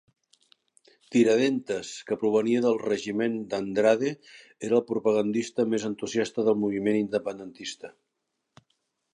[1.15, 4.11] Tiradentes, que provenia del regiment d'Andrade,
[4.71, 7.93] era el propagandista més entusiasta del moviment independentista.